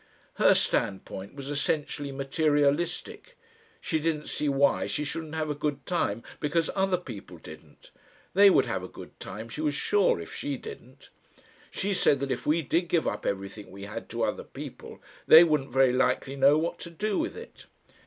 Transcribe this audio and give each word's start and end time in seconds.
Her 0.37 0.55
standpoint 0.55 1.35
was 1.35 1.47
essentially 1.47 2.11
materialistic; 2.11 3.37
she 3.79 3.99
didn't 3.99 4.25
see 4.29 4.49
why 4.49 4.87
she 4.87 5.03
shouldn't 5.03 5.35
have 5.35 5.51
a 5.51 5.53
good 5.53 5.85
time 5.85 6.23
because 6.39 6.71
other 6.73 6.97
people 6.97 7.37
didn't; 7.37 7.91
they 8.33 8.49
would 8.49 8.65
have 8.65 8.81
a 8.81 8.87
good 8.87 9.19
time, 9.19 9.47
she 9.47 9.61
was 9.61 9.75
sure, 9.75 10.19
if 10.19 10.33
she 10.33 10.57
didn't. 10.57 11.11
She 11.69 11.93
said 11.93 12.19
that 12.19 12.31
if 12.31 12.47
we 12.47 12.63
did 12.63 12.87
give 12.87 13.07
up 13.07 13.27
everything 13.27 13.69
we 13.69 13.83
had 13.83 14.09
to 14.09 14.23
other 14.23 14.43
people, 14.43 15.03
they 15.27 15.43
wouldn't 15.43 15.69
very 15.71 15.93
likely 15.93 16.35
know 16.35 16.57
what 16.57 16.79
to 16.79 16.89
do 16.89 17.19
with 17.19 17.37
it. 17.37 17.67